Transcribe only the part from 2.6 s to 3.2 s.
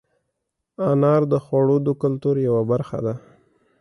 برخه ده.